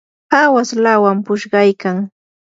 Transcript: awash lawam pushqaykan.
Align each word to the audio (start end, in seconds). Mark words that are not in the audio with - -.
awash 0.41 0.73
lawam 0.83 1.17
pushqaykan. 1.25 1.97